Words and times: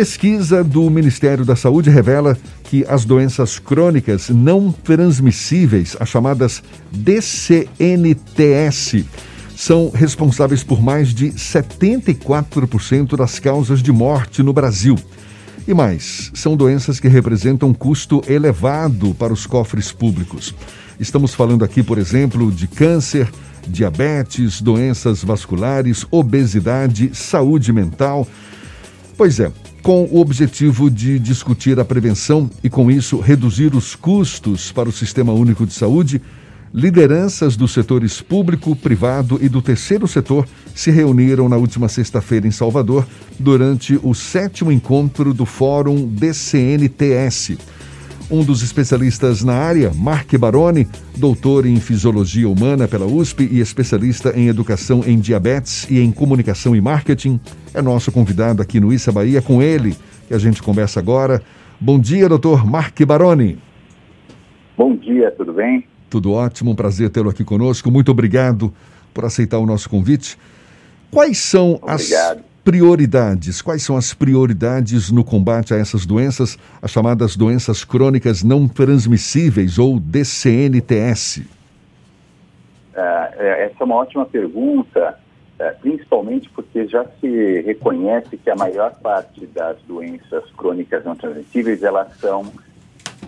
Pesquisa 0.00 0.64
do 0.64 0.88
Ministério 0.88 1.44
da 1.44 1.54
Saúde 1.54 1.90
revela 1.90 2.34
que 2.64 2.86
as 2.88 3.04
doenças 3.04 3.58
crônicas 3.58 4.30
não 4.30 4.72
transmissíveis, 4.72 5.94
as 6.00 6.08
chamadas 6.08 6.62
DCNTS, 6.90 7.64
são 9.54 9.90
responsáveis 9.90 10.64
por 10.64 10.80
mais 10.80 11.12
de 11.12 11.32
74% 11.32 13.14
das 13.14 13.38
causas 13.38 13.82
de 13.82 13.92
morte 13.92 14.42
no 14.42 14.54
Brasil. 14.54 14.96
E 15.68 15.74
mais, 15.74 16.30
são 16.32 16.56
doenças 16.56 16.98
que 16.98 17.06
representam 17.06 17.74
custo 17.74 18.22
elevado 18.26 19.14
para 19.16 19.34
os 19.34 19.44
cofres 19.44 19.92
públicos. 19.92 20.54
Estamos 20.98 21.34
falando 21.34 21.62
aqui, 21.62 21.82
por 21.82 21.98
exemplo, 21.98 22.50
de 22.50 22.66
câncer, 22.66 23.30
diabetes, 23.68 24.62
doenças 24.62 25.22
vasculares, 25.22 26.06
obesidade, 26.10 27.10
saúde 27.12 27.70
mental. 27.70 28.26
Pois 29.20 29.38
é, 29.38 29.52
com 29.82 30.04
o 30.04 30.18
objetivo 30.18 30.90
de 30.90 31.18
discutir 31.18 31.78
a 31.78 31.84
prevenção 31.84 32.48
e, 32.64 32.70
com 32.70 32.90
isso, 32.90 33.20
reduzir 33.20 33.74
os 33.74 33.94
custos 33.94 34.72
para 34.72 34.88
o 34.88 34.92
Sistema 34.92 35.30
Único 35.30 35.66
de 35.66 35.74
Saúde, 35.74 36.22
Lideranças 36.72 37.54
dos 37.54 37.72
setores 37.72 38.22
público, 38.22 38.74
privado 38.74 39.38
e 39.42 39.46
do 39.46 39.60
terceiro 39.60 40.08
setor 40.08 40.48
se 40.74 40.90
reuniram 40.90 41.50
na 41.50 41.58
última 41.58 41.86
sexta-feira 41.86 42.46
em 42.46 42.50
Salvador 42.50 43.06
durante 43.38 44.00
o 44.02 44.14
sétimo 44.14 44.72
encontro 44.72 45.34
do 45.34 45.44
Fórum 45.44 46.06
DCNTS. 46.06 47.58
Um 48.30 48.44
dos 48.44 48.62
especialistas 48.62 49.42
na 49.42 49.54
área, 49.54 49.90
Mark 49.92 50.32
Baroni, 50.38 50.86
doutor 51.16 51.66
em 51.66 51.80
Fisiologia 51.80 52.48
Humana 52.48 52.86
pela 52.86 53.04
USP 53.04 53.48
e 53.50 53.58
especialista 53.58 54.32
em 54.38 54.46
Educação 54.46 55.02
em 55.04 55.18
Diabetes 55.18 55.84
e 55.90 55.98
em 55.98 56.12
Comunicação 56.12 56.76
e 56.76 56.80
Marketing, 56.80 57.40
é 57.74 57.82
nosso 57.82 58.12
convidado 58.12 58.62
aqui 58.62 58.78
no 58.78 58.92
Issa 58.92 59.10
Bahia. 59.10 59.42
Com 59.42 59.60
ele 59.60 59.96
que 60.28 60.34
a 60.34 60.38
gente 60.38 60.62
conversa 60.62 61.00
agora. 61.00 61.42
Bom 61.80 61.98
dia, 61.98 62.28
doutor 62.28 62.64
Mark 62.64 62.96
Baroni. 63.04 63.58
Bom 64.78 64.94
dia, 64.94 65.32
tudo 65.32 65.52
bem? 65.52 65.84
Tudo 66.08 66.30
ótimo, 66.30 66.70
um 66.70 66.76
prazer 66.76 67.10
tê-lo 67.10 67.30
aqui 67.30 67.42
conosco. 67.42 67.90
Muito 67.90 68.12
obrigado 68.12 68.72
por 69.12 69.24
aceitar 69.24 69.58
o 69.58 69.66
nosso 69.66 69.90
convite. 69.90 70.38
Quais 71.10 71.36
são 71.38 71.80
obrigado. 71.82 72.38
as 72.38 72.49
prioridades? 72.64 73.62
Quais 73.62 73.82
são 73.82 73.96
as 73.96 74.14
prioridades 74.14 75.10
no 75.10 75.24
combate 75.24 75.74
a 75.74 75.76
essas 75.76 76.06
doenças, 76.06 76.58
as 76.80 76.90
chamadas 76.90 77.36
doenças 77.36 77.84
crônicas 77.84 78.42
não 78.42 78.68
transmissíveis 78.68 79.78
ou 79.78 79.98
DCNTS? 79.98 81.38
Uh, 81.38 83.40
essa 83.40 83.76
é 83.80 83.84
uma 83.84 83.96
ótima 83.96 84.26
pergunta, 84.26 85.18
uh, 85.58 85.80
principalmente 85.80 86.48
porque 86.50 86.86
já 86.86 87.04
se 87.20 87.60
reconhece 87.62 88.36
que 88.36 88.50
a 88.50 88.56
maior 88.56 88.94
parte 88.96 89.46
das 89.46 89.78
doenças 89.82 90.44
crônicas 90.56 91.04
não 91.04 91.16
transmissíveis 91.16 91.82
elas 91.82 92.08
são 92.18 92.52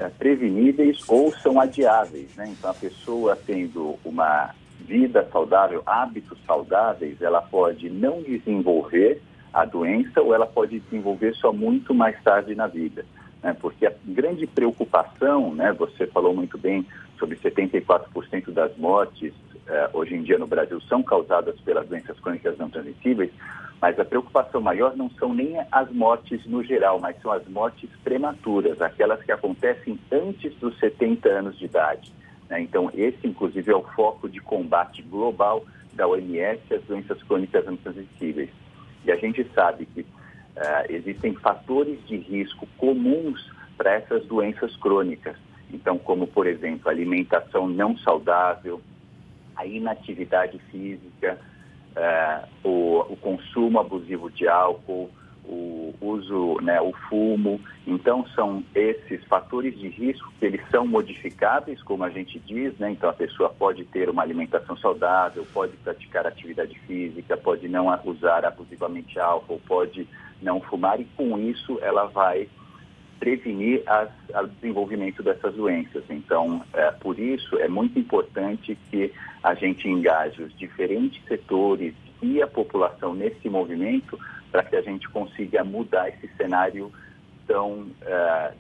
é, 0.00 0.08
preveníveis 0.08 0.98
ou 1.06 1.32
são 1.32 1.60
adiáveis. 1.60 2.34
Né? 2.36 2.52
Então, 2.58 2.70
a 2.70 2.74
pessoa 2.74 3.38
tendo 3.46 3.96
uma 4.04 4.50
vida 4.82 5.28
saudável, 5.32 5.82
hábitos 5.86 6.38
saudáveis, 6.46 7.20
ela 7.22 7.40
pode 7.40 7.88
não 7.88 8.22
desenvolver 8.22 9.20
a 9.52 9.64
doença 9.64 10.20
ou 10.20 10.34
ela 10.34 10.46
pode 10.46 10.80
desenvolver 10.80 11.34
só 11.34 11.52
muito 11.52 11.94
mais 11.94 12.20
tarde 12.22 12.54
na 12.54 12.66
vida. 12.66 13.04
Né? 13.42 13.56
Porque 13.60 13.86
a 13.86 13.92
grande 14.04 14.46
preocupação, 14.46 15.54
né, 15.54 15.72
você 15.72 16.06
falou 16.06 16.34
muito 16.34 16.56
bem 16.56 16.86
sobre 17.18 17.36
74% 17.36 18.50
das 18.50 18.76
mortes 18.76 19.32
eh, 19.66 19.90
hoje 19.92 20.14
em 20.14 20.22
dia 20.22 20.38
no 20.38 20.46
Brasil 20.46 20.80
são 20.82 21.02
causadas 21.02 21.58
pelas 21.60 21.86
doenças 21.86 22.18
crônicas 22.18 22.58
não 22.58 22.68
transmissíveis, 22.68 23.30
mas 23.80 23.98
a 23.98 24.04
preocupação 24.04 24.60
maior 24.60 24.96
não 24.96 25.10
são 25.10 25.32
nem 25.32 25.56
as 25.70 25.90
mortes 25.90 26.44
no 26.46 26.62
geral, 26.62 27.00
mas 27.00 27.20
são 27.20 27.32
as 27.32 27.46
mortes 27.48 27.90
prematuras, 28.04 28.80
aquelas 28.80 29.22
que 29.22 29.32
acontecem 29.32 29.98
antes 30.10 30.54
dos 30.56 30.78
70 30.78 31.28
anos 31.28 31.58
de 31.58 31.64
idade. 31.64 32.12
Né? 32.52 32.60
Então, 32.60 32.90
esse, 32.92 33.26
inclusive, 33.26 33.72
é 33.72 33.74
o 33.74 33.82
foco 33.82 34.28
de 34.28 34.38
combate 34.38 35.00
global 35.00 35.64
da 35.94 36.06
OMS 36.06 36.60
às 36.74 36.82
doenças 36.82 37.22
crônicas 37.22 37.64
não 37.64 37.76
transmissíveis. 37.78 38.50
E 39.06 39.10
a 39.10 39.16
gente 39.16 39.42
sabe 39.54 39.86
que 39.86 40.02
uh, 40.02 40.06
existem 40.90 41.34
fatores 41.34 41.98
de 42.06 42.18
risco 42.18 42.68
comuns 42.76 43.50
para 43.78 43.94
essas 43.94 44.26
doenças 44.26 44.76
crônicas. 44.76 45.34
Então, 45.72 45.96
como, 45.96 46.26
por 46.26 46.46
exemplo, 46.46 46.90
alimentação 46.90 47.66
não 47.66 47.96
saudável, 47.96 48.82
a 49.56 49.64
inatividade 49.64 50.58
física, 50.70 51.38
é, 51.96 52.44
o, 52.62 53.00
o, 53.00 53.16
consumo 53.16 53.80
abusivo 53.80 54.30
de 54.30 54.46
álcool, 54.46 55.10
o 55.44 55.94
uso, 56.00 56.58
né, 56.62 56.80
o 56.80 56.92
fumo. 57.08 57.60
Então, 57.86 58.26
são 58.34 58.62
esses 58.74 59.24
fatores 59.24 59.78
de 59.78 59.88
risco 59.88 60.32
que 60.38 60.46
eles 60.46 60.60
são 60.70 60.86
modificáveis, 60.86 61.82
como 61.82 62.04
a 62.04 62.10
gente 62.10 62.38
diz, 62.40 62.76
né? 62.78 62.90
Então, 62.90 63.10
a 63.10 63.12
pessoa 63.12 63.48
pode 63.50 63.84
ter 63.84 64.08
uma 64.08 64.22
alimentação 64.22 64.76
saudável, 64.76 65.46
pode 65.52 65.76
praticar 65.78 66.26
atividade 66.26 66.78
física, 66.80 67.36
pode 67.36 67.68
não 67.68 67.86
usar 68.04 68.44
abusivamente 68.44 69.18
álcool, 69.18 69.60
pode 69.66 70.06
não 70.40 70.60
fumar 70.60 71.00
e, 71.00 71.04
com 71.16 71.38
isso, 71.38 71.78
ela 71.82 72.06
vai 72.06 72.48
prevenir 73.18 73.84
o 74.34 74.46
desenvolvimento 74.48 75.22
dessas 75.22 75.54
doenças. 75.54 76.02
Então, 76.10 76.64
é, 76.72 76.90
por 76.90 77.20
isso, 77.20 77.56
é 77.58 77.68
muito 77.68 77.96
importante 77.96 78.76
que 78.90 79.12
a 79.42 79.54
gente 79.54 79.88
engaje 79.88 80.42
os 80.42 80.56
diferentes 80.56 81.24
setores 81.26 81.94
e 82.20 82.42
a 82.42 82.48
população 82.48 83.14
nesse 83.14 83.48
movimento 83.48 84.18
para 84.52 84.62
que 84.62 84.76
a 84.76 84.82
gente 84.82 85.08
consiga 85.08 85.64
mudar 85.64 86.10
esse 86.10 86.28
cenário 86.36 86.92
tão 87.46 87.86
é, 88.02 88.52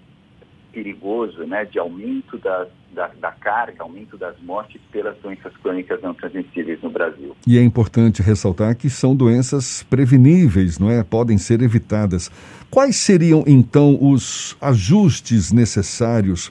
perigoso 0.72 1.44
né, 1.44 1.66
de 1.66 1.78
aumento 1.78 2.38
da, 2.38 2.66
da, 2.92 3.08
da, 3.08 3.30
carga, 3.30 3.82
aumento 3.82 4.16
das 4.16 4.34
mortes 4.40 4.80
pelas 4.90 5.16
doenças 5.18 5.52
crônicas 5.58 6.00
não 6.02 6.14
transmissíveis 6.14 6.80
no 6.82 6.90
Brasil. 6.90 7.36
E 7.46 7.58
é 7.58 7.62
importante 7.62 8.22
ressaltar 8.22 8.74
que 8.74 8.88
são 8.88 9.14
doenças 9.14 9.82
preveníveis, 9.84 10.78
não 10.78 10.90
é? 10.90 11.04
Podem 11.04 11.36
ser 11.36 11.60
evitadas. 11.62 12.30
Quais 12.70 12.96
seriam, 12.96 13.44
então, 13.46 13.98
os 14.00 14.56
ajustes 14.60 15.52
necessários 15.52 16.50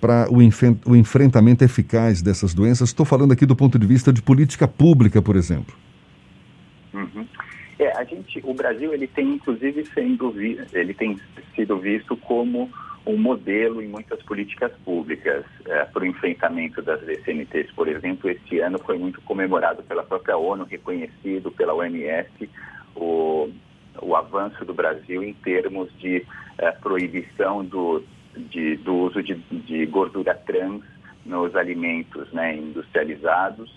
para 0.00 0.28
o, 0.30 0.38
o 0.90 0.96
enfrentamento 0.96 1.64
eficaz 1.64 2.20
dessas 2.20 2.52
doenças? 2.52 2.90
Estou 2.90 3.06
falando 3.06 3.32
aqui 3.32 3.46
do 3.46 3.56
ponto 3.56 3.78
de 3.78 3.86
vista 3.86 4.12
de 4.12 4.20
política 4.20 4.68
pública, 4.68 5.22
por 5.22 5.34
exemplo. 5.34 5.74
É, 7.82 7.96
a 7.96 8.04
gente, 8.04 8.40
o 8.44 8.54
Brasil, 8.54 8.94
ele 8.94 9.08
tem, 9.08 9.34
inclusive, 9.34 9.84
sendo, 9.86 10.32
ele 10.72 10.94
tem 10.94 11.18
sido 11.56 11.78
visto 11.78 12.16
como 12.16 12.70
um 13.04 13.18
modelo 13.18 13.82
em 13.82 13.88
muitas 13.88 14.22
políticas 14.22 14.70
públicas 14.84 15.44
é, 15.66 15.84
para 15.86 16.04
o 16.04 16.06
enfrentamento 16.06 16.80
das 16.80 17.00
DCNTs. 17.00 17.72
Por 17.72 17.88
exemplo, 17.88 18.30
este 18.30 18.60
ano 18.60 18.78
foi 18.78 18.96
muito 18.98 19.20
comemorado 19.22 19.82
pela 19.82 20.04
própria 20.04 20.36
ONU, 20.36 20.64
reconhecido 20.64 21.50
pela 21.50 21.74
OMS 21.74 22.48
o, 22.94 23.50
o 24.00 24.14
avanço 24.14 24.64
do 24.64 24.72
Brasil 24.72 25.20
em 25.24 25.34
termos 25.34 25.90
de 25.98 26.24
é, 26.58 26.70
proibição 26.70 27.64
do, 27.64 28.04
de, 28.36 28.76
do 28.76 28.94
uso 28.94 29.20
de, 29.24 29.34
de 29.34 29.86
gordura 29.86 30.34
trans 30.34 30.82
nos 31.26 31.56
alimentos 31.56 32.32
né, 32.32 32.56
industrializados, 32.56 33.72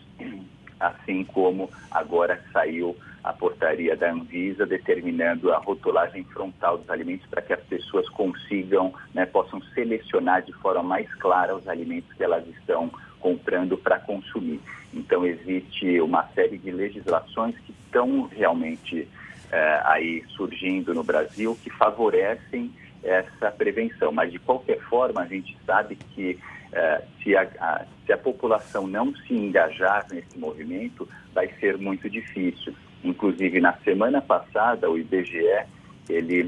assim 0.80 1.24
como 1.24 1.70
agora 1.92 2.42
saiu 2.52 2.96
a 3.24 3.34
portaria 3.34 3.96
da 3.96 4.12
Anvisa 4.12 4.68
determinando 4.68 5.52
a 5.52 5.58
rotulagem 5.58 6.24
frontal 6.26 6.78
dos 6.78 6.90
alimentos 6.90 7.26
para 7.28 7.42
que 7.42 7.54
as 7.54 7.64
pessoas 7.64 8.08
consigam, 8.10 8.94
né, 9.14 9.26
possam 9.26 9.60
selecionar 9.74 10.44
de 10.44 10.54
forma 10.54 10.84
mais 10.84 11.12
clara 11.16 11.56
os 11.56 11.68
alimentos 11.68 12.14
que 12.14 12.24
elas 12.24 12.48
estão 12.48 12.92
comprando 13.20 13.76
para 13.78 14.00
consumir. 14.00 14.62
Então 14.94 15.26
existe 15.26 16.00
uma 16.00 16.28
série 16.36 16.60
de 16.60 16.70
legislações 16.70 17.58
que 17.66 17.72
estão 17.72 18.28
realmente 18.28 19.08
é, 19.52 19.82
aí 19.86 20.24
surgindo 20.36 20.94
no 20.94 21.04
Brasil 21.04 21.58
que 21.64 21.72
favorecem 21.72 22.72
essa 23.04 23.52
prevenção. 23.52 24.12
Mas 24.12 24.32
de 24.32 24.38
qualquer 24.38 24.80
forma 24.82 25.22
a 25.22 25.26
gente 25.26 25.58
sabe 25.66 25.96
que 25.96 26.40
se, 27.24 27.36
a, 27.36 27.44
a, 27.60 27.86
se 28.06 28.12
a 28.12 28.18
população 28.18 28.86
não 28.88 29.16
se 29.16 29.34
engajar 29.34 30.06
nesse 30.12 30.38
movimento, 30.38 31.08
vai 31.34 31.50
ser 31.60 31.78
muito 31.78 32.10
difícil. 32.10 32.74
Inclusive, 33.04 33.62
na 33.62 33.74
semana 33.78 34.22
passada, 34.22 34.90
o 34.90 34.98
IBGE, 34.98 35.66
ele 36.10 36.48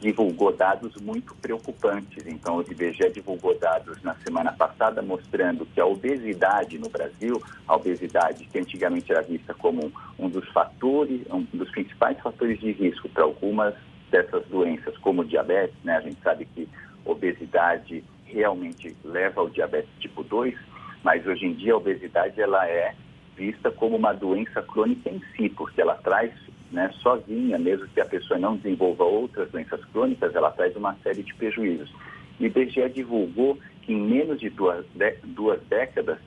divulgou 0.00 0.54
dados 0.54 0.94
muito 1.00 1.34
preocupantes. 1.34 2.24
Então, 2.26 2.58
o 2.58 2.62
IBGE 2.62 3.10
divulgou 3.10 3.58
dados 3.58 4.00
na 4.02 4.14
semana 4.16 4.52
passada 4.52 5.02
mostrando 5.02 5.66
que 5.66 5.80
a 5.80 5.86
obesidade 5.86 6.78
no 6.78 6.88
Brasil, 6.88 7.42
a 7.66 7.74
obesidade 7.74 8.44
que 8.44 8.58
antigamente 8.58 9.10
era 9.10 9.22
vista 9.22 9.52
como 9.54 9.92
um 10.18 10.28
dos 10.28 10.46
fatores, 10.50 11.22
um 11.30 11.42
dos 11.52 11.70
principais 11.70 12.18
fatores 12.20 12.60
de 12.60 12.70
risco 12.70 13.08
para 13.08 13.24
algumas 13.24 13.74
dessas 14.10 14.46
doenças, 14.46 14.96
como 14.98 15.24
diabetes, 15.24 15.76
né? 15.82 15.96
A 15.96 16.00
gente 16.00 16.20
sabe 16.22 16.46
que 16.54 16.68
obesidade 17.04 18.04
realmente 18.28 18.96
leva 19.04 19.40
ao 19.40 19.48
diabetes 19.48 19.90
tipo 19.98 20.22
2, 20.22 20.54
mas 21.02 21.26
hoje 21.26 21.46
em 21.46 21.54
dia 21.54 21.72
a 21.72 21.76
obesidade 21.76 22.40
ela 22.40 22.66
é 22.68 22.94
vista 23.36 23.70
como 23.70 23.96
uma 23.96 24.12
doença 24.12 24.62
crônica 24.62 25.08
em 25.08 25.22
si, 25.36 25.48
porque 25.48 25.80
ela 25.80 25.94
traz 25.94 26.32
né, 26.72 26.90
sozinha, 27.00 27.58
mesmo 27.58 27.86
que 27.88 28.00
a 28.00 28.06
pessoa 28.06 28.38
não 28.38 28.56
desenvolva 28.56 29.04
outras 29.04 29.50
doenças 29.50 29.82
crônicas, 29.86 30.34
ela 30.34 30.50
traz 30.50 30.74
uma 30.76 30.94
série 31.02 31.22
de 31.22 31.34
prejuízos. 31.34 31.90
E 32.38 32.44
o 32.44 32.46
IBGE 32.46 32.88
divulgou 32.90 33.58
que 33.82 33.92
em 33.92 34.00
menos 34.00 34.38
de 34.38 34.50
duas, 34.50 34.84
de, 34.94 35.16
duas 35.24 35.60
décadas, 35.62 36.18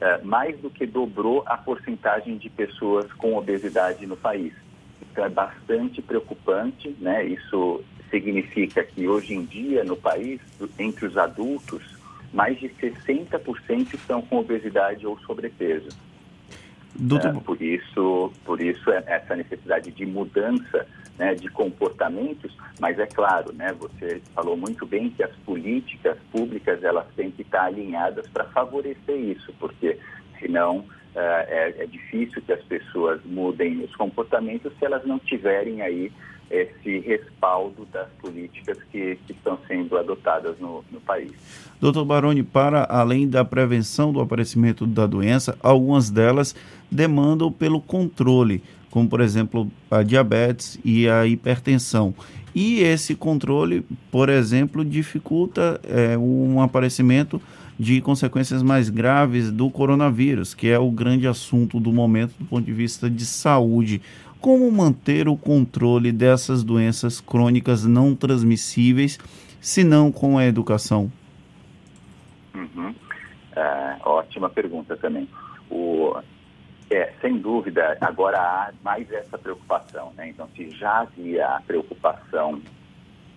é, 0.00 0.18
mais 0.22 0.58
do 0.60 0.70
que 0.70 0.86
dobrou 0.86 1.42
a 1.46 1.56
porcentagem 1.56 2.36
de 2.38 2.48
pessoas 2.48 3.12
com 3.14 3.36
obesidade 3.36 4.06
no 4.06 4.16
país. 4.16 4.52
Então 5.10 5.24
é 5.24 5.28
bastante 5.28 6.00
preocupante, 6.00 6.96
né? 7.00 7.24
Isso 7.24 7.82
significa 8.10 8.82
que 8.82 9.06
hoje 9.06 9.34
em 9.34 9.44
dia 9.44 9.84
no 9.84 9.96
país, 9.96 10.40
entre 10.78 11.06
os 11.06 11.16
adultos, 11.16 11.82
mais 12.32 12.58
de 12.58 12.68
60% 12.68 13.94
estão 13.94 14.22
com 14.22 14.38
obesidade 14.38 15.06
ou 15.06 15.18
sobrepeso. 15.20 15.88
Doutor... 16.94 17.36
É, 17.36 17.40
por 17.40 17.62
isso, 17.62 18.32
por 18.44 18.60
isso 18.60 18.90
é 18.90 19.02
essa 19.06 19.34
necessidade 19.36 19.90
de 19.90 20.04
mudança 20.04 20.86
né, 21.18 21.34
de 21.34 21.48
comportamentos, 21.48 22.56
mas 22.80 22.98
é 22.98 23.06
claro, 23.06 23.52
né, 23.52 23.74
você 23.78 24.22
falou 24.34 24.56
muito 24.56 24.86
bem 24.86 25.10
que 25.10 25.22
as 25.22 25.34
políticas 25.44 26.16
públicas 26.32 26.82
elas 26.82 27.06
têm 27.14 27.30
que 27.30 27.42
estar 27.42 27.64
alinhadas 27.64 28.26
para 28.28 28.44
favorecer 28.44 29.16
isso, 29.16 29.52
porque 29.58 29.98
senão 30.38 30.84
é, 31.14 31.74
é, 31.78 31.86
difícil 31.86 32.40
que 32.42 32.52
as 32.52 32.62
pessoas 32.62 33.20
mudem 33.24 33.84
os 33.84 33.94
comportamentos 33.96 34.72
se 34.78 34.84
elas 34.84 35.04
não 35.04 35.18
tiverem 35.18 35.82
aí 35.82 36.12
esse 36.50 36.98
respaldo 36.98 37.86
das 37.92 38.08
políticas 38.20 38.76
que, 38.90 39.16
que 39.26 39.32
estão 39.32 39.58
sendo 39.68 39.96
adotadas 39.96 40.58
no, 40.58 40.84
no, 40.90 41.00
país. 41.00 41.32
Doutor 41.80 42.04
Baroni, 42.04 42.42
para 42.42 42.84
além 42.84 43.28
da 43.28 43.44
prevenção 43.44 44.12
do 44.12 44.20
aparecimento 44.20 44.84
da 44.84 45.06
doença, 45.06 45.56
algumas 45.62 46.10
delas 46.10 46.54
demandam 46.90 47.52
pelo 47.52 47.80
controle, 47.80 48.62
como 48.90 49.08
por 49.08 49.20
exemplo 49.20 49.70
a 49.88 50.02
diabetes 50.02 50.78
e 50.84 51.08
a 51.08 51.24
hipertensão. 51.24 52.12
E 52.52 52.80
esse 52.80 53.14
controle, 53.14 53.86
por 54.10 54.28
exemplo, 54.28 54.84
dificulta 54.84 55.80
é, 55.84 56.18
um 56.18 56.60
aparecimento 56.60 57.40
de 57.78 58.00
consequências 58.02 58.62
mais 58.62 58.90
graves 58.90 59.50
do 59.50 59.70
coronavírus, 59.70 60.52
que 60.52 60.68
é 60.68 60.78
o 60.78 60.90
grande 60.90 61.26
assunto 61.26 61.80
do 61.80 61.92
momento 61.92 62.34
do 62.38 62.44
ponto 62.44 62.66
de 62.66 62.72
vista 62.72 63.08
de 63.08 63.24
saúde. 63.24 64.02
Como 64.40 64.70
manter 64.72 65.28
o 65.28 65.36
controle 65.36 66.10
dessas 66.10 66.64
doenças 66.64 67.20
crônicas 67.20 67.84
não 67.84 68.14
transmissíveis, 68.14 69.18
se 69.60 69.84
não 69.84 70.10
com 70.10 70.38
a 70.38 70.46
educação? 70.46 71.12
Uhum. 72.54 72.94
É, 73.54 73.96
ótima 74.02 74.48
pergunta 74.48 74.96
também. 74.96 75.28
O, 75.70 76.16
é, 76.90 77.12
sem 77.20 77.36
dúvida, 77.36 77.98
agora 78.00 78.38
há 78.38 78.72
mais 78.82 79.10
essa 79.12 79.36
preocupação. 79.36 80.12
Né? 80.16 80.30
Então, 80.30 80.48
se 80.56 80.70
já 80.70 81.00
havia 81.00 81.46
a 81.46 81.60
preocupação 81.60 82.62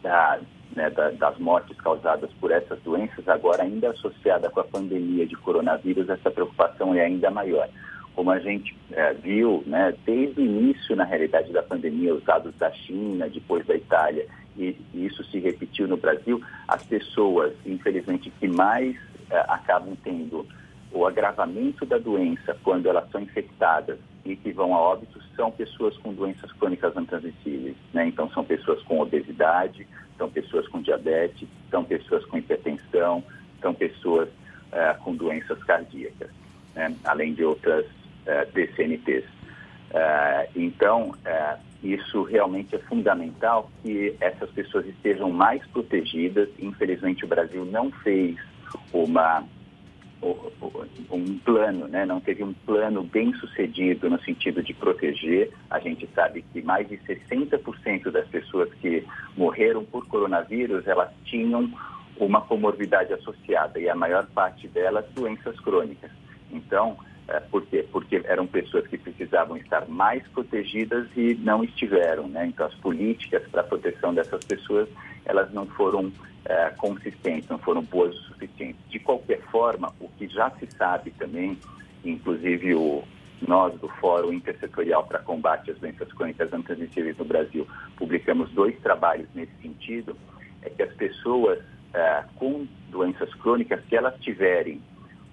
da, 0.01 0.39
né, 0.73 0.89
da, 0.89 1.11
das 1.11 1.37
mortes 1.37 1.75
causadas 1.81 2.31
por 2.39 2.49
essas 2.49 2.79
doenças, 2.81 3.27
agora 3.27 3.63
ainda 3.63 3.89
associada 3.89 4.49
com 4.49 4.61
a 4.61 4.63
pandemia 4.63 5.27
de 5.27 5.35
coronavírus, 5.35 6.07
essa 6.07 6.31
preocupação 6.31 6.95
é 6.95 7.01
ainda 7.01 7.29
maior 7.29 7.67
como 8.15 8.31
a 8.31 8.39
gente 8.39 8.75
é, 8.91 9.13
viu, 9.13 9.63
né, 9.65 9.93
desde 10.05 10.39
o 10.39 10.45
início, 10.45 10.95
na 10.95 11.03
realidade, 11.03 11.51
da 11.51 11.63
pandemia, 11.63 12.13
os 12.13 12.23
dados 12.23 12.53
da 12.55 12.71
China, 12.71 13.29
depois 13.29 13.65
da 13.65 13.75
Itália, 13.75 14.27
e, 14.57 14.77
e 14.93 15.05
isso 15.05 15.23
se 15.25 15.39
repetiu 15.39 15.87
no 15.87 15.97
Brasil, 15.97 16.41
as 16.67 16.83
pessoas, 16.83 17.53
infelizmente, 17.65 18.31
que 18.39 18.47
mais 18.47 18.95
é, 19.29 19.39
acabam 19.47 19.95
tendo 20.03 20.45
o 20.91 21.07
agravamento 21.07 21.85
da 21.85 21.97
doença 21.97 22.55
quando 22.63 22.87
elas 22.87 23.09
são 23.11 23.21
infectadas 23.21 23.97
e 24.23 24.35
que 24.35 24.51
vão 24.51 24.75
a 24.75 24.79
óbito 24.79 25.19
são 25.35 25.51
pessoas 25.51 25.97
com 25.97 26.13
doenças 26.13 26.51
crônicas 26.53 26.93
não 26.93 27.05
transmissíveis. 27.05 27.75
Né? 27.91 28.07
Então, 28.07 28.29
são 28.29 28.43
pessoas 28.43 28.81
com 28.83 28.99
obesidade, 28.99 29.87
são 30.17 30.29
pessoas 30.29 30.67
com 30.67 30.81
diabetes, 30.81 31.47
são 31.71 31.83
pessoas 31.83 32.23
com 32.25 32.37
hipertensão, 32.37 33.23
são 33.59 33.73
pessoas 33.73 34.29
é, 34.71 34.93
com 34.93 35.15
doenças 35.15 35.61
cardíacas, 35.63 36.29
né? 36.75 36.95
além 37.03 37.33
de 37.33 37.43
outras 37.43 37.85
uh, 38.27 38.51
DCNTs. 38.53 39.25
Uh, 39.25 40.49
então, 40.55 41.09
uh, 41.09 41.59
isso 41.83 42.23
realmente 42.23 42.75
é 42.75 42.79
fundamental 42.79 43.69
que 43.81 44.15
essas 44.19 44.49
pessoas 44.51 44.85
estejam 44.87 45.29
mais 45.29 45.65
protegidas. 45.67 46.49
Infelizmente, 46.59 47.25
o 47.25 47.27
Brasil 47.27 47.65
não 47.65 47.91
fez 47.91 48.37
uma 48.91 49.43
um 51.11 51.37
plano, 51.39 51.87
né? 51.87 52.05
não 52.05 52.19
teve 52.19 52.43
um 52.43 52.53
plano 52.53 53.03
bem 53.03 53.33
sucedido 53.35 54.09
no 54.09 54.19
sentido 54.21 54.63
de 54.63 54.73
proteger. 54.73 55.51
A 55.69 55.79
gente 55.79 56.07
sabe 56.15 56.43
que 56.53 56.61
mais 56.61 56.87
de 56.87 56.97
60% 56.97 58.09
das 58.09 58.27
pessoas 58.27 58.73
que 58.75 59.05
morreram 59.35 59.83
por 59.83 60.07
coronavírus, 60.07 60.87
elas 60.87 61.09
tinham 61.25 61.69
uma 62.17 62.41
comorbidade 62.41 63.13
associada 63.13 63.79
e 63.79 63.89
a 63.89 63.95
maior 63.95 64.25
parte 64.27 64.67
delas 64.67 65.05
doenças 65.13 65.59
crônicas. 65.59 66.11
Então, 66.51 66.97
por 67.49 67.65
quê? 67.65 67.85
Porque 67.91 68.21
eram 68.25 68.45
pessoas 68.45 68.85
que 68.87 68.97
precisavam 68.97 69.55
estar 69.57 69.87
mais 69.87 70.25
protegidas 70.27 71.07
e 71.15 71.35
não 71.35 71.63
estiveram, 71.63 72.27
né? 72.27 72.47
Então, 72.47 72.65
as 72.65 72.75
políticas 72.75 73.43
para 73.49 73.61
a 73.61 73.63
proteção 73.63 74.13
dessas 74.13 74.43
pessoas, 74.43 74.89
elas 75.25 75.51
não 75.53 75.65
foram 75.65 76.11
é, 76.45 76.69
consistentes, 76.71 77.49
não 77.49 77.57
foram 77.57 77.81
boas 77.81 78.15
o 78.15 78.23
suficiente. 78.23 78.77
De 78.89 78.99
qualquer 78.99 79.41
forma, 79.43 79.93
o 79.99 80.09
que 80.09 80.27
já 80.27 80.51
se 80.51 80.67
sabe 80.77 81.11
também, 81.11 81.57
inclusive 82.03 82.75
o, 82.75 83.03
nós 83.47 83.73
do 83.79 83.87
Fórum 83.87 84.33
Intersetorial 84.33 85.05
para 85.05 85.19
Combate 85.19 85.71
às 85.71 85.77
Doenças 85.79 86.11
Crônicas 86.13 86.51
Não 86.51 86.61
Transmissíveis 86.61 87.17
no 87.17 87.25
Brasil 87.25 87.67
publicamos 87.97 88.49
dois 88.51 88.77
trabalhos 88.79 89.27
nesse 89.33 89.53
sentido, 89.61 90.15
é 90.61 90.69
que 90.69 90.83
as 90.83 90.93
pessoas 90.93 91.59
é, 91.93 92.23
com 92.35 92.67
doenças 92.89 93.33
crônicas, 93.35 93.81
se 93.87 93.95
elas 93.95 94.15
tiverem, 94.19 94.81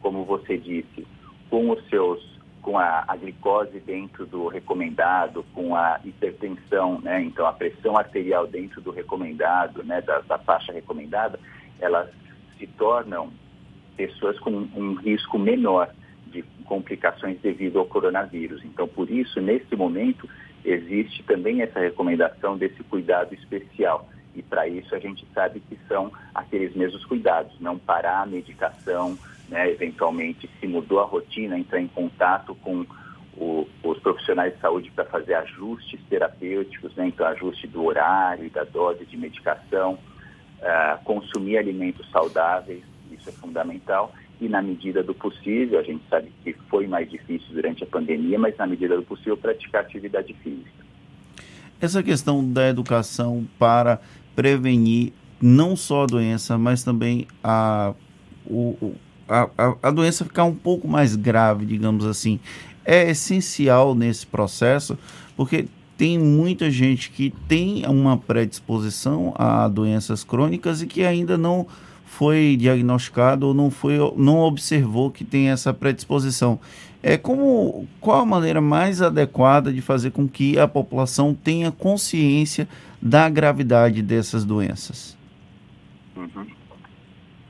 como 0.01 0.25
você 0.25 0.57
disse, 0.57 1.07
com 1.51 1.71
os 1.71 1.87
seus 1.89 2.31
com 2.63 2.79
a, 2.79 3.05
a, 3.09 3.17
glicose 3.17 3.81
dentro 3.81 4.27
do 4.27 4.47
recomendado, 4.47 5.45
com 5.55 5.75
a 5.75 5.99
hipertensão, 6.05 7.01
né? 7.01 7.23
Então 7.23 7.47
a 7.47 7.53
pressão 7.55 7.97
arterial 7.97 8.47
dentro 8.47 8.83
do 8.83 8.91
recomendado, 8.91 9.83
né? 9.83 10.03
Da, 10.03 10.21
da 10.21 10.39
faixa 10.39 10.71
recomendada, 10.73 11.41
elas 11.81 12.11
se 12.59 12.67
tornam 12.67 13.33
pessoas 13.97 14.39
com 14.41 14.51
um 14.51 14.95
risco 14.95 15.39
menor 15.39 15.91
de 16.27 16.43
complicações 16.65 17.39
devido 17.41 17.79
ao 17.79 17.87
coronavírus. 17.87 18.63
Então, 18.65 18.87
por 18.87 19.11
isso, 19.11 19.41
nesse 19.41 19.75
momento, 19.75 20.29
existe 20.65 21.23
também 21.25 21.63
essa 21.63 21.81
recomendação 21.81 22.57
desse 22.57 22.83
cuidado 22.85 23.35
especial. 23.35 24.09
E 24.35 24.43
para 24.43 24.69
isso 24.69 24.95
a 24.95 24.99
gente 24.99 25.27
sabe 25.35 25.61
que 25.61 25.77
são 25.89 26.13
aqueles 26.35 26.75
mesmos 26.77 27.05
cuidados, 27.05 27.53
não 27.59 27.79
parar 27.79 28.23
a 28.23 28.27
medicação, 28.27 29.19
né, 29.51 29.71
eventualmente 29.71 30.49
se 30.61 30.67
mudou 30.67 31.01
a 31.01 31.05
rotina, 31.05 31.59
entrar 31.59 31.81
em 31.81 31.89
contato 31.89 32.55
com 32.55 32.87
o, 33.37 33.67
os 33.83 33.99
profissionais 33.99 34.55
de 34.55 34.61
saúde 34.61 34.91
para 34.93 35.05
fazer 35.05 35.35
ajustes 35.35 36.01
terapêuticos, 36.09 36.95
né, 36.95 37.09
então 37.09 37.27
ajuste 37.27 37.67
do 37.67 37.85
horário 37.85 38.49
da 38.51 38.63
dose 38.65 39.05
de 39.05 39.17
medicação, 39.17 39.95
uh, 39.95 41.05
consumir 41.05 41.59
alimentos 41.59 42.09
saudáveis, 42.11 42.83
isso 43.11 43.29
é 43.29 43.33
fundamental, 43.33 44.15
e 44.41 44.49
na 44.49 44.63
medida 44.63 45.03
do 45.03 45.15
possível, 45.15 45.79
a 45.79 45.83
gente 45.83 46.03
sabe 46.09 46.33
que 46.43 46.55
foi 46.71 46.87
mais 46.87 47.11
difícil 47.11 47.49
durante 47.53 47.83
a 47.85 47.87
pandemia, 47.87 48.39
mas 48.39 48.57
na 48.57 48.67
medida 48.67 48.97
do 48.97 49.03
possível 49.03 49.37
praticar 49.37 49.83
atividade 49.83 50.33
física. 50.35 50.81
Essa 51.81 52.03
questão 52.03 52.47
da 52.47 52.69
educação 52.69 53.47
para 53.59 54.01
prevenir 54.35 55.13
não 55.43 55.75
só 55.77 56.05
a 56.05 56.07
doença, 56.07 56.57
mas 56.57 56.85
também 56.85 57.27
a, 57.43 57.95
o, 58.47 58.95
a, 59.31 59.77
a, 59.83 59.91
doença 59.91 60.25
ficar 60.25 60.45
um 60.45 60.55
pouco 60.55 60.89
mais 60.89 61.15
grave, 61.15 61.65
digamos 61.65 62.05
assim, 62.05 62.41
é 62.85 63.11
essencial 63.11 63.95
nesse 63.95 64.27
processo, 64.27 64.99
porque 65.37 65.67
tem 65.97 66.19
muita 66.19 66.71
gente 66.71 67.11
que 67.11 67.33
tem 67.47 67.85
uma 67.87 68.17
predisposição 68.17 69.33
a 69.37 69.69
doenças 69.69 70.25
crônicas 70.25 70.83
e 70.83 70.87
que 70.87 71.05
ainda 71.05 71.39
não 71.39 71.67
foi 72.07 72.57
diagnosticado 72.59 73.47
ou 73.47 73.55
não 73.55 73.71
foi 73.71 73.99
não 74.17 74.39
observou 74.39 75.11
que 75.11 75.25
tem 75.25 75.51
essa 75.51 75.73
predisposição. 75.73 76.59
É 77.03 77.17
como 77.17 77.87
qual 78.01 78.21
a 78.21 78.27
maneira 78.27 78.61
mais 78.61 79.01
adequada 79.01 79.73
de 79.73 79.81
fazer 79.81 80.11
com 80.11 80.29
que 80.29 80.59
a 80.59 80.67
população 80.67 81.35
tenha 81.35 81.71
consciência 81.71 82.69
da 83.01 83.29
gravidade 83.29 84.03
dessas 84.03 84.45
doenças? 84.45 85.17
Uhum. 86.17 86.60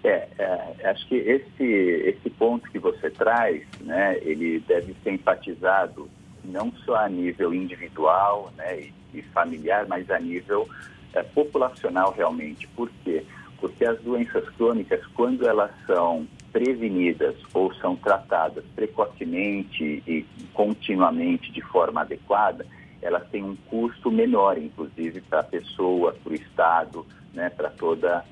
É, 0.02 0.28
é, 0.38 0.88
acho 0.90 1.06
que 1.06 1.16
esse, 1.16 1.64
esse 1.64 2.30
ponto 2.30 2.70
que 2.70 2.78
você 2.78 3.10
traz, 3.10 3.62
né, 3.80 4.18
ele 4.22 4.60
deve 4.60 4.96
ser 5.02 5.12
enfatizado 5.12 6.08
não 6.42 6.72
só 6.84 6.96
a 6.96 7.08
nível 7.08 7.52
individual 7.52 8.50
né, 8.56 8.80
e, 8.80 8.92
e 9.14 9.22
familiar, 9.22 9.86
mas 9.86 10.10
a 10.10 10.18
nível 10.18 10.66
é, 11.12 11.22
populacional 11.22 12.12
realmente. 12.12 12.66
Por 12.68 12.90
quê? 13.04 13.24
Porque 13.58 13.84
as 13.84 14.00
doenças 14.00 14.48
crônicas, 14.50 15.04
quando 15.08 15.46
elas 15.46 15.70
são 15.86 16.26
prevenidas 16.50 17.36
ou 17.52 17.72
são 17.74 17.94
tratadas 17.94 18.64
precocemente 18.74 20.02
e 20.06 20.26
continuamente 20.52 21.52
de 21.52 21.60
forma 21.60 22.00
adequada, 22.00 22.66
elas 23.02 23.26
têm 23.30 23.42
um 23.42 23.56
custo 23.68 24.10
menor, 24.10 24.58
inclusive 24.58 25.20
para 25.22 25.40
a 25.40 25.44
pessoa, 25.44 26.14
para 26.22 26.32
o 26.32 26.34
Estado, 26.34 27.06
né, 27.32 27.50
para 27.50 27.70
toda, 27.70 28.24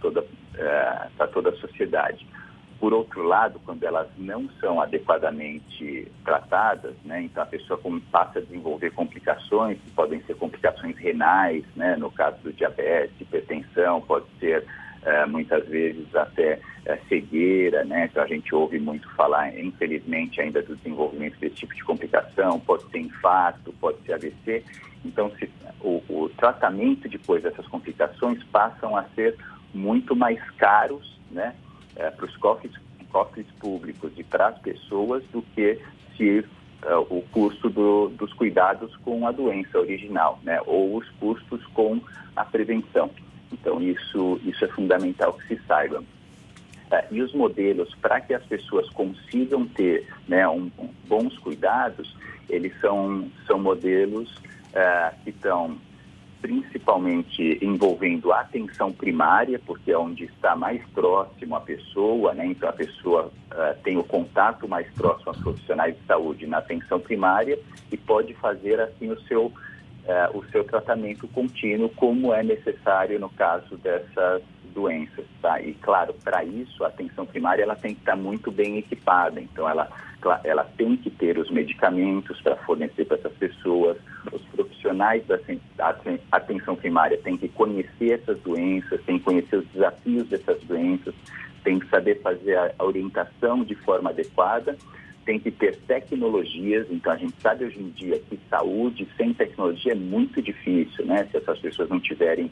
toda, 0.00 0.24
uh, 0.58 1.28
toda 1.28 1.50
a 1.50 1.56
sociedade. 1.56 2.26
Por 2.78 2.92
outro 2.92 3.24
lado, 3.24 3.60
quando 3.64 3.82
elas 3.82 4.06
não 4.16 4.48
são 4.60 4.80
adequadamente 4.80 6.06
tratadas, 6.24 6.94
né, 7.04 7.22
então 7.22 7.42
a 7.42 7.46
pessoa 7.46 7.80
passa 8.12 8.38
a 8.38 8.42
desenvolver 8.42 8.92
complicações, 8.92 9.78
que 9.80 9.90
podem 9.90 10.22
ser 10.22 10.36
complicações 10.36 10.96
renais, 10.96 11.64
né, 11.74 11.96
no 11.96 12.10
caso 12.10 12.36
do 12.38 12.52
diabetes, 12.52 13.20
hipertensão, 13.20 14.00
pode 14.00 14.26
ser 14.38 14.62
uh, 14.62 15.28
muitas 15.28 15.66
vezes 15.66 16.14
até 16.14 16.60
uh, 16.86 17.08
cegueira, 17.08 17.84
né, 17.84 18.08
então 18.08 18.22
a 18.22 18.28
gente 18.28 18.54
ouve 18.54 18.78
muito 18.78 19.12
falar, 19.16 19.58
infelizmente, 19.58 20.40
ainda 20.40 20.62
do 20.62 20.76
desenvolvimento 20.76 21.36
desse 21.40 21.56
tipo 21.56 21.74
de 21.74 21.82
complicação, 21.82 22.60
pode 22.60 22.88
ser 22.90 23.00
infarto, 23.00 23.72
pode 23.80 23.98
ser 24.06 24.12
AVC. 24.12 24.62
Então, 25.04 25.32
se, 25.36 25.50
o, 25.80 26.00
o 26.08 26.28
tratamento 26.36 27.08
depois 27.08 27.42
dessas 27.42 27.66
complicações 27.66 28.42
passam 28.44 28.96
a 28.96 29.02
ser 29.16 29.36
muito 29.78 30.16
mais 30.16 30.38
caros, 30.52 31.18
né, 31.30 31.54
é, 31.96 32.10
para 32.10 32.26
os 32.26 32.36
cofres, 32.36 32.72
cofres 33.10 33.46
públicos 33.58 34.12
e 34.16 34.24
para 34.24 34.48
as 34.48 34.58
pessoas 34.58 35.22
do 35.32 35.42
que 35.54 35.80
se 36.16 36.44
é, 36.82 36.94
o 36.96 37.22
custo 37.32 37.70
do, 37.70 38.08
dos 38.08 38.32
cuidados 38.32 38.94
com 38.98 39.26
a 39.26 39.32
doença 39.32 39.78
original, 39.78 40.38
né, 40.42 40.60
ou 40.66 40.96
os 40.96 41.08
custos 41.20 41.64
com 41.66 42.00
a 42.36 42.44
prevenção. 42.44 43.10
Então, 43.52 43.80
isso, 43.80 44.40
isso 44.44 44.64
é 44.64 44.68
fundamental 44.68 45.32
que 45.34 45.48
se 45.48 45.62
saiba. 45.66 46.02
É, 46.90 47.04
e 47.10 47.20
os 47.20 47.32
modelos 47.34 47.94
para 47.96 48.20
que 48.20 48.32
as 48.32 48.44
pessoas 48.44 48.88
consigam 48.90 49.66
ter 49.66 50.06
né, 50.26 50.48
um, 50.48 50.70
um, 50.78 50.88
bons 51.06 51.36
cuidados, 51.38 52.16
eles 52.48 52.72
são, 52.80 53.28
são 53.46 53.58
modelos 53.58 54.34
é, 54.72 55.12
que 55.22 55.30
estão 55.30 55.76
principalmente 56.40 57.58
envolvendo 57.62 58.32
a 58.32 58.40
atenção 58.40 58.92
primária, 58.92 59.60
porque 59.66 59.90
é 59.90 59.98
onde 59.98 60.24
está 60.24 60.54
mais 60.54 60.82
próximo 60.90 61.56
a 61.56 61.60
pessoa, 61.60 62.34
né? 62.34 62.46
então 62.46 62.68
a 62.68 62.72
pessoa 62.72 63.26
uh, 63.26 63.82
tem 63.82 63.96
o 63.96 64.04
contato 64.04 64.68
mais 64.68 64.88
próximo 64.94 65.30
aos 65.30 65.38
profissionais 65.38 65.96
de 65.96 66.06
saúde 66.06 66.46
na 66.46 66.58
atenção 66.58 67.00
primária 67.00 67.58
e 67.90 67.96
pode 67.96 68.34
fazer 68.34 68.80
assim 68.80 69.10
o 69.10 69.20
seu, 69.22 69.46
uh, 69.46 70.38
o 70.38 70.44
seu 70.50 70.64
tratamento 70.64 71.26
contínuo, 71.28 71.88
como 71.90 72.32
é 72.32 72.42
necessário 72.42 73.18
no 73.18 73.28
caso 73.30 73.76
dessas 73.76 74.42
doenças. 74.68 75.24
Tá? 75.40 75.60
E 75.60 75.74
claro, 75.74 76.14
para 76.24 76.44
isso 76.44 76.84
a 76.84 76.88
atenção 76.88 77.26
primária 77.26 77.62
ela 77.62 77.76
tem 77.76 77.94
que 77.94 78.00
estar 78.00 78.16
muito 78.16 78.50
bem 78.50 78.78
equipada, 78.78 79.40
então 79.40 79.68
ela, 79.68 79.88
ela 80.44 80.64
tem 80.76 80.96
que 80.96 81.10
ter 81.10 81.38
os 81.38 81.50
medicamentos 81.50 82.40
para 82.40 82.56
fornecer 82.56 83.04
para 83.04 83.16
essas 83.16 83.32
pessoas, 83.34 83.96
os 84.32 84.42
profissionais 84.46 85.24
da 85.26 85.38
atenção 86.32 86.76
primária 86.76 87.18
têm 87.18 87.36
que 87.36 87.48
conhecer 87.48 88.20
essas 88.20 88.38
doenças, 88.40 89.00
têm 89.04 89.18
que 89.18 89.24
conhecer 89.24 89.56
os 89.56 89.66
desafios 89.68 90.28
dessas 90.28 90.60
doenças, 90.62 91.14
têm 91.62 91.78
que 91.78 91.88
saber 91.88 92.20
fazer 92.22 92.56
a 92.56 92.84
orientação 92.84 93.64
de 93.64 93.74
forma 93.74 94.10
adequada, 94.10 94.76
tem 95.28 95.38
que 95.38 95.50
ter 95.50 95.76
tecnologias. 95.86 96.86
Então, 96.90 97.12
a 97.12 97.16
gente 97.16 97.34
sabe 97.42 97.66
hoje 97.66 97.78
em 97.78 97.90
dia 97.90 98.18
que 98.18 98.40
saúde 98.48 99.06
sem 99.14 99.34
tecnologia 99.34 99.92
é 99.92 99.94
muito 99.94 100.40
difícil, 100.40 101.04
né? 101.04 101.28
Se 101.30 101.36
essas 101.36 101.58
pessoas 101.58 101.90
não 101.90 102.00
tiverem 102.00 102.50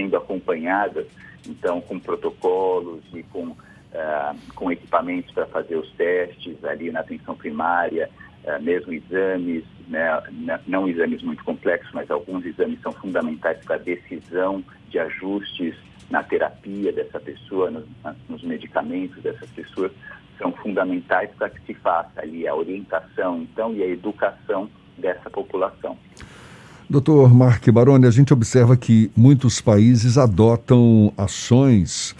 sendo 0.00 0.16
acompanhadas, 0.16 1.06
então, 1.46 1.80
com 1.80 1.98
protocolos 1.98 3.02
e 3.12 3.22
com, 3.24 3.48
uh, 3.48 4.36
com 4.54 4.72
equipamentos 4.72 5.30
para 5.32 5.46
fazer 5.46 5.76
os 5.76 5.90
testes 5.92 6.62
ali 6.64 6.90
na 6.90 7.00
atenção 7.00 7.34
primária, 7.36 8.08
uh, 8.44 8.62
mesmo 8.62 8.92
exames, 8.92 9.64
né, 9.88 10.22
não 10.66 10.88
exames 10.88 11.22
muito 11.22 11.44
complexos, 11.44 11.90
mas 11.92 12.10
alguns 12.10 12.44
exames 12.44 12.80
são 12.80 12.92
fundamentais 12.92 13.62
para 13.64 13.76
a 13.76 13.78
decisão 13.78 14.64
de 14.88 14.98
ajustes 14.98 15.74
na 16.08 16.22
terapia 16.22 16.92
dessa 16.92 17.20
pessoa, 17.20 17.70
nos, 17.70 17.86
nos 18.28 18.42
medicamentos 18.42 19.22
dessas 19.22 19.48
pessoas, 19.50 19.92
são 20.38 20.52
fundamentais 20.52 21.30
para 21.36 21.50
que 21.50 21.60
se 21.66 21.74
faça 21.74 22.20
ali 22.20 22.48
a 22.48 22.54
orientação, 22.54 23.42
então, 23.42 23.74
e 23.74 23.82
a 23.82 23.86
educação 23.86 24.68
dessa 24.96 25.28
população. 25.30 25.96
Doutor 26.90 27.32
Mark 27.32 27.70
Baroni, 27.70 28.04
a 28.04 28.10
gente 28.10 28.32
observa 28.32 28.76
que 28.76 29.12
muitos 29.16 29.60
países 29.60 30.18
adotam 30.18 31.12
ações 31.16 32.16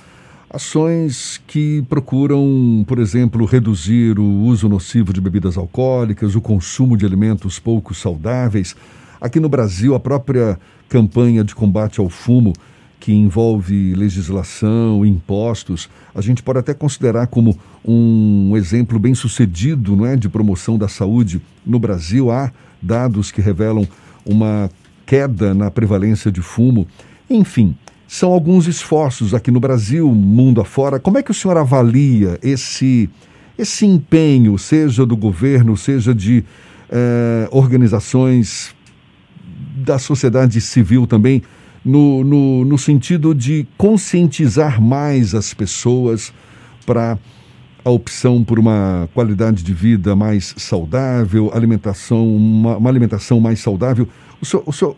Ações 0.48 1.40
que 1.46 1.80
procuram, 1.88 2.84
por 2.86 2.98
exemplo, 2.98 3.44
reduzir 3.44 4.18
o 4.18 4.24
uso 4.24 4.68
nocivo 4.68 5.12
de 5.12 5.20
bebidas 5.20 5.56
alcoólicas, 5.56 6.34
o 6.34 6.40
consumo 6.40 6.96
de 6.96 7.06
alimentos 7.06 7.60
pouco 7.60 7.94
saudáveis. 7.94 8.74
Aqui 9.20 9.38
no 9.38 9.48
Brasil, 9.48 9.94
a 9.94 10.00
própria 10.00 10.58
campanha 10.88 11.44
de 11.44 11.54
combate 11.54 12.00
ao 12.00 12.08
fumo, 12.08 12.52
que 12.98 13.12
envolve 13.12 13.94
legislação, 13.94 15.06
impostos, 15.06 15.88
a 16.12 16.20
gente 16.20 16.42
pode 16.42 16.58
até 16.58 16.74
considerar 16.74 17.28
como 17.28 17.56
um 17.84 18.56
exemplo 18.56 18.98
bem 18.98 19.14
sucedido 19.14 19.94
não 19.94 20.04
é, 20.04 20.16
de 20.16 20.28
promoção 20.28 20.76
da 20.76 20.88
saúde. 20.88 21.40
No 21.64 21.78
Brasil, 21.78 22.30
há 22.30 22.52
dados 22.82 23.30
que 23.30 23.40
revelam 23.40 23.86
uma 24.24 24.70
queda 25.06 25.54
na 25.54 25.70
prevalência 25.70 26.30
de 26.30 26.40
fumo. 26.40 26.86
Enfim, 27.28 27.76
são 28.06 28.32
alguns 28.32 28.66
esforços 28.66 29.34
aqui 29.34 29.50
no 29.50 29.60
Brasil, 29.60 30.08
mundo 30.12 30.60
afora. 30.60 30.98
Como 30.98 31.18
é 31.18 31.22
que 31.22 31.30
o 31.30 31.34
senhor 31.34 31.56
avalia 31.56 32.38
esse, 32.42 33.08
esse 33.58 33.86
empenho, 33.86 34.58
seja 34.58 35.06
do 35.06 35.16
governo, 35.16 35.76
seja 35.76 36.14
de 36.14 36.44
eh, 36.90 37.48
organizações 37.52 38.74
da 39.76 39.98
sociedade 39.98 40.60
civil 40.60 41.06
também, 41.06 41.42
no, 41.84 42.24
no, 42.24 42.64
no 42.64 42.76
sentido 42.76 43.34
de 43.34 43.66
conscientizar 43.78 44.80
mais 44.80 45.34
as 45.34 45.54
pessoas 45.54 46.32
para 46.84 47.16
a 47.84 47.90
opção 47.90 48.44
por 48.44 48.58
uma 48.58 49.08
qualidade 49.14 49.62
de 49.62 49.72
vida 49.72 50.14
mais 50.14 50.54
saudável, 50.58 51.50
alimentação, 51.54 52.26
uma, 52.26 52.76
uma 52.76 52.90
alimentação 52.90 53.40
mais 53.40 53.60
saudável. 53.60 54.08
O 54.40 54.44
senhor, 54.44 54.62
o 54.66 54.72
senhor 54.72 54.96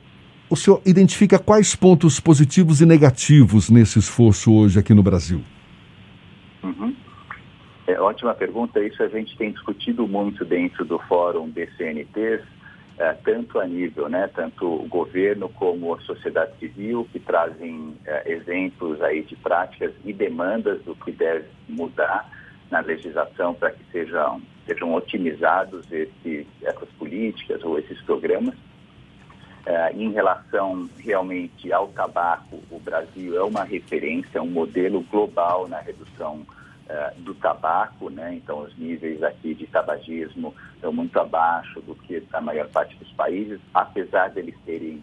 o 0.53 0.57
senhor 0.57 0.83
identifica 0.85 1.39
quais 1.39 1.75
pontos 1.75 2.21
positivos 2.21 2.83
e 2.83 2.87
negativos 2.87 3.71
nesse 3.71 3.99
esforço 3.99 4.53
hoje 4.53 4.79
aqui 4.79 4.93
no 4.93 5.03
Brasil? 5.03 5.41
Uhum. 6.63 6.95
É, 7.87 7.99
ótima 7.99 8.35
pergunta. 8.35 8.79
Isso 8.85 9.03
a 9.03 9.09
gente 9.09 9.35
tem 9.39 9.51
discutido 9.51 10.07
muito 10.07 10.45
dentro 10.45 10.85
do 10.85 10.99
Fórum 10.99 11.49
DCNTs, 11.49 12.43
é, 12.99 13.13
tanto 13.25 13.59
a 13.59 13.67
nível, 13.67 14.11
né, 14.11 14.29
tanto 14.35 14.67
o 14.67 14.87
governo 14.87 15.49
como 15.49 15.95
a 15.95 16.01
sociedade 16.03 16.53
civil, 16.59 17.09
que 17.11 17.19
trazem 17.19 17.95
é, 18.05 18.33
exemplos 18.33 19.01
aí 19.01 19.23
de 19.23 19.35
práticas 19.37 19.93
e 20.05 20.13
demandas 20.13 20.83
do 20.83 20.95
que 20.95 21.13
deve 21.13 21.47
mudar 21.67 22.29
na 22.73 22.81
legislação 22.81 23.53
para 23.53 23.71
que 23.71 23.85
sejam, 23.93 24.41
sejam 24.67 24.95
otimizados 24.95 25.85
esses, 25.93 26.47
essas 26.63 26.89
políticas 26.99 27.63
ou 27.63 27.79
esses 27.79 28.01
programas. 28.01 28.55
Uh, 28.55 29.95
em 29.95 30.11
relação 30.11 30.89
realmente 30.99 31.71
ao 31.73 31.89
tabaco, 31.89 32.59
o 32.71 32.81
Brasil 32.81 33.37
é 33.37 33.45
uma 33.45 33.63
referência, 33.63 34.39
é 34.39 34.41
um 34.41 34.51
modelo 34.51 35.03
global 35.03 35.69
na 35.69 35.79
redução 35.81 36.39
uh, 36.39 37.21
do 37.21 37.35
tabaco, 37.35 38.11
né? 38.11 38.35
Então, 38.35 38.61
os 38.61 38.77
níveis 38.77 39.23
aqui 39.23 39.55
de 39.55 39.67
tabagismo 39.67 40.53
estão 40.75 40.93
muito 40.93 41.17
abaixo 41.21 41.81
do 41.83 41.95
que 41.95 42.21
a 42.33 42.41
maior 42.41 42.69
parte 42.71 42.97
dos 42.97 43.13
países, 43.13 43.61
apesar 43.73 44.31
deles 44.31 44.57
terem 44.65 45.01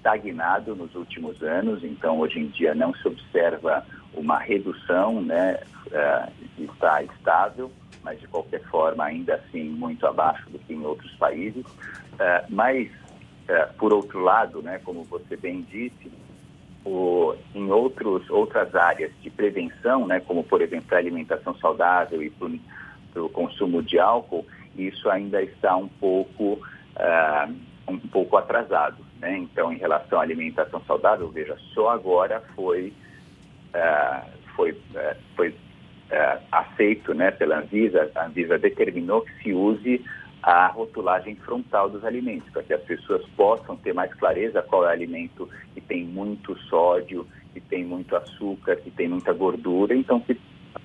estagnado 0.00 0.74
nos 0.74 0.94
últimos 0.94 1.42
anos. 1.42 1.84
Então, 1.84 2.18
hoje 2.18 2.40
em 2.40 2.46
dia 2.46 2.74
não 2.74 2.94
se 2.94 3.06
observa 3.06 3.84
uma 4.14 4.38
redução, 4.38 5.20
né? 5.20 5.60
Uh, 5.86 6.62
está 6.64 7.02
estável, 7.02 7.70
mas 8.02 8.18
de 8.20 8.26
qualquer 8.26 8.62
forma 8.64 9.04
ainda 9.04 9.34
assim 9.34 9.64
muito 9.64 10.06
abaixo 10.06 10.48
do 10.50 10.58
que 10.58 10.74
em 10.74 10.84
outros 10.84 11.12
países. 11.16 11.64
mas 12.48 12.90
é, 13.50 13.66
por 13.76 13.92
outro 13.92 14.20
lado, 14.20 14.62
né, 14.62 14.80
como 14.84 15.02
você 15.02 15.36
bem 15.36 15.62
disse, 15.62 16.08
o, 16.84 17.34
em 17.52 17.68
outros, 17.68 18.30
outras 18.30 18.72
áreas 18.76 19.10
de 19.20 19.28
prevenção, 19.28 20.06
né, 20.06 20.20
como 20.20 20.44
por 20.44 20.62
exemplo 20.62 20.94
a 20.94 20.98
alimentação 20.98 21.56
saudável 21.56 22.22
e 22.22 22.30
para 22.30 23.22
o 23.24 23.28
consumo 23.28 23.82
de 23.82 23.98
álcool, 23.98 24.46
isso 24.76 25.10
ainda 25.10 25.42
está 25.42 25.76
um 25.76 25.88
pouco, 25.88 26.52
uh, 26.54 27.52
um 27.88 27.98
pouco 27.98 28.36
atrasado. 28.36 28.98
Né? 29.20 29.36
Então, 29.38 29.72
em 29.72 29.76
relação 29.76 30.18
à 30.18 30.22
alimentação 30.22 30.82
saudável, 30.86 31.28
veja, 31.28 31.56
só 31.74 31.90
agora 31.90 32.42
foi, 32.56 32.92
uh, 33.74 34.30
foi, 34.56 34.72
uh, 34.72 35.16
foi 35.36 35.54
aceito 36.50 37.14
né, 37.14 37.30
pela 37.30 37.58
Anvisa, 37.60 38.10
a 38.16 38.26
Anvisa 38.26 38.58
determinou 38.58 39.22
que 39.22 39.42
se 39.42 39.52
use 39.52 40.04
a 40.42 40.66
rotulagem 40.68 41.36
frontal 41.36 41.88
dos 41.88 42.04
alimentos, 42.04 42.50
para 42.50 42.62
que 42.62 42.72
as 42.72 42.82
pessoas 42.82 43.24
possam 43.36 43.76
ter 43.76 43.92
mais 43.92 44.12
clareza 44.14 44.62
qual 44.62 44.84
é 44.84 44.88
o 44.88 44.90
alimento 44.90 45.48
que 45.74 45.80
tem 45.80 46.04
muito 46.04 46.58
sódio, 46.62 47.26
que 47.52 47.60
tem 47.60 47.84
muito 47.84 48.16
açúcar, 48.16 48.76
que 48.76 48.90
tem 48.90 49.08
muita 49.08 49.32
gordura, 49.32 49.94
então 49.94 50.24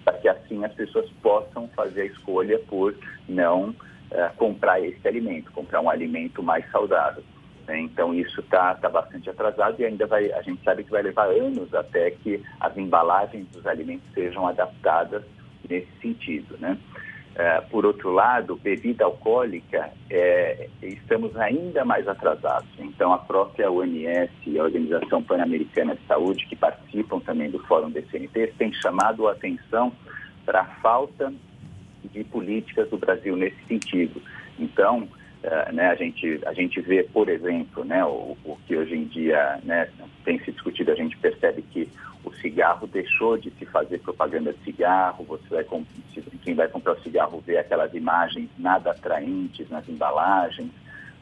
para 0.04 0.18
que 0.18 0.28
assim 0.28 0.64
as 0.64 0.74
pessoas 0.74 1.10
possam 1.22 1.68
fazer 1.70 2.02
a 2.02 2.06
escolha 2.06 2.60
por 2.68 2.94
não 3.28 3.70
uh, 3.70 4.36
comprar 4.38 4.80
esse 4.82 5.08
alimento, 5.08 5.52
comprar 5.52 5.82
um 5.82 5.90
alimento 5.90 6.44
mais 6.44 6.70
saudável. 6.70 7.24
Né? 7.68 7.82
Então 7.82 8.14
isso 8.14 8.40
está 8.40 8.76
tá 8.76 8.90
bastante 8.90 9.30
atrasado 9.30 9.80
e 9.80 9.86
ainda 9.86 10.06
vai, 10.06 10.32
a 10.32 10.42
gente 10.42 10.64
sabe 10.64 10.84
que 10.84 10.92
vai 10.92 11.02
levar 11.02 11.28
anos 11.28 11.74
até 11.74 12.12
que 12.12 12.42
as 12.60 12.78
embalagens 12.78 13.48
dos 13.50 13.66
alimentos 13.66 14.06
sejam 14.14 14.48
adaptadas 14.48 15.24
nesse 15.68 15.90
sentido, 16.02 16.58
né? 16.60 16.78
É, 17.38 17.60
por 17.60 17.86
outro 17.86 18.12
lado, 18.12 18.56
bebida 18.56 19.04
alcoólica, 19.04 19.92
é, 20.10 20.70
estamos 20.82 21.36
ainda 21.36 21.84
mais 21.84 22.08
atrasados. 22.08 22.70
Então, 22.80 23.12
a 23.12 23.18
própria 23.18 23.70
OMS 23.70 24.32
e 24.48 24.58
a 24.58 24.64
Organização 24.64 25.22
Pan-Americana 25.22 25.96
de 25.96 26.08
Saúde, 26.08 26.46
que 26.46 26.56
participam 26.56 27.20
também 27.20 27.52
do 27.52 27.60
Fórum 27.60 27.90
DCNT, 27.90 28.54
têm 28.58 28.72
chamado 28.72 29.28
a 29.28 29.34
atenção 29.34 29.92
para 30.46 30.62
a 30.62 30.66
falta 30.82 31.34
de 32.06 32.24
políticas 32.24 32.90
do 32.90 32.98
Brasil 32.98 33.36
nesse 33.36 33.62
sentido. 33.68 34.22
Então, 34.58 35.06
Uh, 35.46 35.72
né, 35.74 35.90
a, 35.90 35.96
gente, 35.96 36.42
a 36.44 36.54
gente 36.54 36.82
vê, 36.82 37.04
por 37.04 37.30
exemplo, 37.30 37.86
né, 37.86 38.04
o, 38.04 38.36
o 38.44 38.58
que 38.66 38.76
hoje 38.76 38.96
em 38.96 39.04
dia 39.04 39.60
né, 39.64 39.88
tem 40.24 40.40
se 40.40 40.52
discutido, 40.52 40.92
a 40.92 40.96
gente 40.96 41.16
percebe 41.18 41.62
que 41.62 41.88
o 42.24 42.34
cigarro 42.34 42.88
deixou 42.88 43.38
de 43.38 43.52
se 43.52 43.66
fazer 43.68 44.00
propaganda 44.00 44.52
de 44.54 44.64
cigarro, 44.64 45.24
você 45.24 45.48
vai, 45.50 45.64
quem 46.44 46.56
vai 46.56 46.68
comprar 46.68 46.94
o 46.94 47.02
cigarro 47.02 47.44
vê 47.46 47.60
aquelas 47.60 47.94
imagens 47.94 48.50
nada 48.58 48.90
atraentes 48.90 49.70
nas 49.70 49.88
embalagens. 49.88 50.72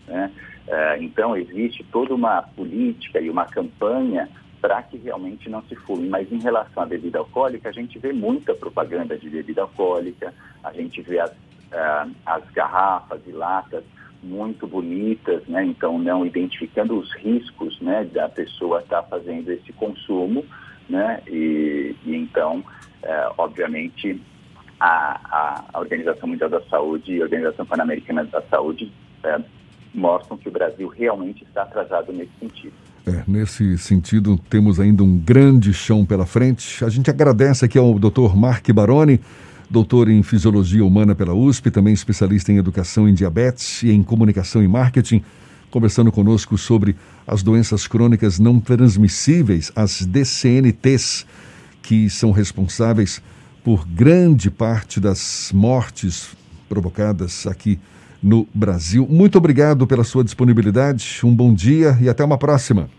Né? 0.08 0.32
Uh, 0.70 1.04
então, 1.04 1.36
existe 1.36 1.84
toda 1.92 2.16
uma 2.16 2.44
política 2.44 3.20
e 3.20 3.30
uma 3.30 3.46
campanha 3.46 4.30
para 4.62 4.82
que 4.84 4.96
realmente 4.96 5.50
não 5.50 5.62
se 5.64 5.76
fume. 5.76 6.08
Mas 6.08 6.32
em 6.32 6.40
relação 6.40 6.82
à 6.82 6.86
bebida 6.86 7.20
alcoólica, 7.20 7.68
a 7.68 7.74
gente 7.74 8.00
vê 8.00 8.14
muita 8.14 8.56
propaganda 8.56 9.18
de 9.18 9.30
bebida 9.30 9.64
alcoólica, 9.64 10.34
a 10.64 10.72
gente 10.72 11.02
vê 11.02 11.20
as, 11.20 11.32
uh, 11.32 12.10
as 12.26 12.50
garrafas 12.52 13.20
e 13.28 13.32
latas 13.34 13.84
muito 14.24 14.66
bonitas, 14.66 15.44
né? 15.48 15.64
Então 15.66 16.00
não 16.00 16.26
identificando 16.26 16.98
os 16.98 17.14
riscos, 17.16 17.80
né, 17.82 18.08
da 18.14 18.30
pessoa 18.30 18.80
estar 18.80 19.02
tá 19.02 19.08
fazendo 19.10 19.52
esse 19.52 19.72
consumo, 19.74 20.46
né? 20.90 21.22
E, 21.28 21.96
e 22.06 22.16
então, 22.16 22.64
é, 23.02 23.30
obviamente, 23.38 24.20
a, 24.80 25.64
a, 25.74 25.80
Organização 25.80 26.30
Mundial 26.30 26.50
da 26.50 26.62
Saúde 26.64 27.14
e 27.14 27.22
a 27.22 27.24
Organização 27.24 27.66
Pan-Americana 27.66 28.24
da 28.26 28.42
Saúde 28.44 28.92
é, 29.24 29.40
mostram 29.94 30.38
que 30.38 30.50
o 30.50 30.52
Brasil 30.52 30.88
realmente 30.88 31.44
está 31.44 31.64
atrasado 31.64 32.12
nesse 32.12 32.32
sentido. 32.40 32.74
É, 33.06 33.24
nesse 33.28 33.78
sentido, 33.78 34.38
temos 34.50 34.80
ainda 34.80 35.04
um 35.04 35.18
grande 35.18 35.74
chão 35.74 36.06
pela 36.06 36.26
frente. 36.26 36.84
A 36.86 36.90
gente 36.90 37.10
agradece 37.10 37.66
aqui 37.66 37.78
ao 37.78 38.00
Dr. 38.00 38.34
Mark 38.36 38.70
Baroni 38.72 39.20
doutor 39.74 40.08
em 40.08 40.22
Fisiologia 40.22 40.86
Humana 40.86 41.16
pela 41.16 41.34
USP, 41.34 41.72
também 41.72 41.96
especialista 41.96 42.52
em 42.52 42.58
Educação 42.58 43.10
em 43.10 43.14
Diabetes 43.14 43.82
e 43.82 43.90
em 43.90 44.04
Comunicação 44.04 44.62
e 44.62 44.68
Marketing, 44.68 45.24
conversando 45.72 46.12
conosco 46.12 46.60
sobre 46.60 46.96
as 47.26 47.42
doenças 47.42 47.88
crônicas 47.88 48.38
não 48.38 48.60
transmissíveis, 48.60 49.72
as 49.76 50.06
DCNTs, 50.06 51.26
que 51.82 52.08
são 52.08 52.30
responsáveis 52.30 53.20
por 53.64 53.84
grande 53.88 54.52
parte 54.52 55.00
das 55.00 55.52
mortes 55.52 56.38
provocadas 56.70 57.48
aqui 57.48 57.80
no 58.22 58.48
Brasil. 58.54 59.08
Muito 59.10 59.40
obrigado 59.40 59.88
pela 59.88 60.04
sua 60.04 60.24
disponibilidade, 60.24 61.22
um 61.24 61.34
bom 61.34 61.52
dia 61.52 61.98
e 62.00 62.08
até 62.08 62.24
uma 62.24 62.38
próxima. 62.38 62.92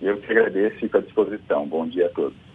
Eu 0.00 0.16
que 0.18 0.30
agradeço 0.30 0.76
e 0.76 0.80
fico 0.82 0.98
à 0.98 1.00
disposição. 1.00 1.66
Bom 1.66 1.88
dia 1.88 2.06
a 2.06 2.10
todos. 2.10 2.45